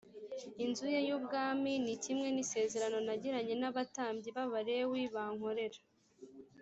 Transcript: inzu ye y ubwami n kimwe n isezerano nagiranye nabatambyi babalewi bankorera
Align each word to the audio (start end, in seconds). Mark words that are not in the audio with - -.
inzu 0.63 0.85
ye 0.93 0.99
y 1.07 1.11
ubwami 1.17 1.71
n 1.85 1.87
kimwe 2.03 2.27
n 2.31 2.37
isezerano 2.43 2.97
nagiranye 3.07 3.53
nabatambyi 3.61 4.29
babalewi 4.37 5.01
bankorera 5.15 5.79